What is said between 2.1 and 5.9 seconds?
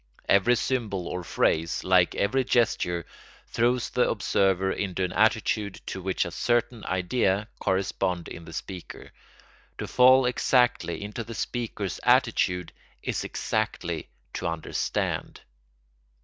every gesture, throws the observer into an attitude